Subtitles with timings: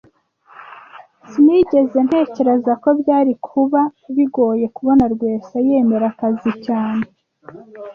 [1.29, 3.81] Sinigeze ntekereza ko byari kuba
[4.15, 7.03] bigoye kubona Rwesa yemera akazi cyane